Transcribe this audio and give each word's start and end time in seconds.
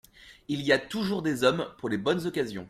Il 0.47 0.61
y 0.63 0.71
a 0.71 0.79
toujours 0.79 1.21
des 1.21 1.43
hommes 1.43 1.67
pour 1.77 1.87
les 1.87 1.99
bonnes 1.99 2.25
occasions. 2.25 2.59